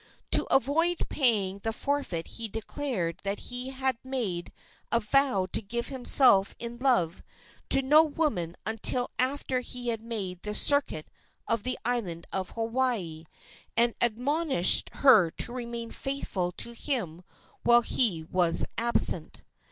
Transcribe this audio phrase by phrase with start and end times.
[0.31, 4.51] To avoid paying the forfeit he declared that he had made
[4.91, 7.21] a vow to give himself in love
[7.69, 11.11] to no woman until after he had made the circuit
[11.47, 13.25] of the island of Hawaii,
[13.77, 17.21] and admonished her to remain faithful to him
[17.61, 19.43] while he was absent.